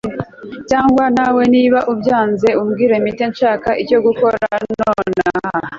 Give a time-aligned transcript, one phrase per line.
[0.69, 4.37] cyangwa nawe niba ubyanze umbwire mpite nshaka icyo gukora
[4.69, 5.67] nonaha